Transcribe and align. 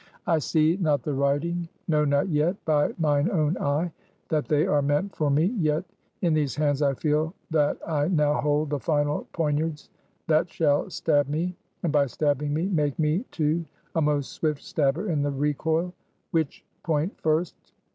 "I 0.25 0.39
see 0.39 0.77
not 0.77 1.03
the 1.03 1.13
writing; 1.13 1.69
know 1.87 2.05
not 2.05 2.27
yet, 2.29 2.55
by 2.65 2.91
mine 2.97 3.29
own 3.29 3.55
eye, 3.59 3.91
that 4.29 4.47
they 4.47 4.65
are 4.65 4.81
meant 4.81 5.15
for 5.15 5.29
me; 5.29 5.53
yet, 5.59 5.83
in 6.23 6.33
these 6.33 6.55
hands 6.55 6.81
I 6.81 6.95
feel 6.95 7.35
that 7.51 7.77
I 7.87 8.07
now 8.07 8.41
hold 8.41 8.71
the 8.71 8.79
final 8.79 9.27
poniards 9.31 9.91
that 10.25 10.49
shall 10.49 10.89
stab 10.89 11.27
me; 11.27 11.55
and 11.83 11.93
by 11.93 12.07
stabbing 12.07 12.51
me, 12.51 12.65
make 12.67 12.97
me 12.97 13.25
too 13.29 13.63
a 13.93 14.01
most 14.01 14.31
swift 14.33 14.63
stabber 14.63 15.07
in 15.07 15.21
the 15.21 15.29
recoil. 15.29 15.93
Which 16.31 16.65
point 16.81 17.15
first? 17.21 17.53